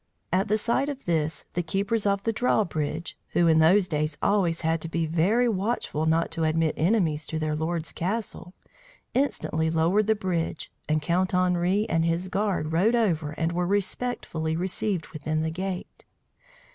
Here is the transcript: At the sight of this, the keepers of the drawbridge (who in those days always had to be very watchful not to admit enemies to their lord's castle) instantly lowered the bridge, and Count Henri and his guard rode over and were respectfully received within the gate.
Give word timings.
At 0.33 0.47
the 0.47 0.57
sight 0.57 0.89
of 0.89 1.05
this, 1.05 1.45
the 1.53 1.61
keepers 1.61 2.07
of 2.07 2.23
the 2.23 2.33
drawbridge 2.33 3.19
(who 3.33 3.45
in 3.47 3.59
those 3.59 3.87
days 3.87 4.17
always 4.19 4.61
had 4.61 4.81
to 4.81 4.89
be 4.89 5.05
very 5.05 5.47
watchful 5.47 6.07
not 6.07 6.31
to 6.31 6.43
admit 6.43 6.73
enemies 6.75 7.27
to 7.27 7.37
their 7.37 7.55
lord's 7.55 7.91
castle) 7.91 8.55
instantly 9.13 9.69
lowered 9.69 10.07
the 10.07 10.15
bridge, 10.15 10.71
and 10.89 11.03
Count 11.03 11.35
Henri 11.35 11.87
and 11.87 12.03
his 12.03 12.29
guard 12.29 12.71
rode 12.71 12.95
over 12.95 13.33
and 13.33 13.51
were 13.51 13.67
respectfully 13.67 14.55
received 14.55 15.09
within 15.09 15.43
the 15.43 15.51
gate. 15.51 16.03